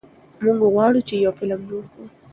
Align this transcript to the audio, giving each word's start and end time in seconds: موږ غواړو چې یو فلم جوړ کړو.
موږ 0.43 0.59
غواړو 0.73 0.99
چې 1.07 1.15
یو 1.23 1.31
فلم 1.39 1.59
جوړ 1.69 1.83
کړو. 1.91 2.05